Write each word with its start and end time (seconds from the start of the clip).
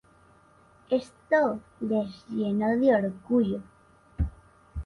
Esto 0.89 1.59
les 1.79 2.25
llenó 2.29 2.69
de 2.69 2.95
orgullo. 2.95 3.61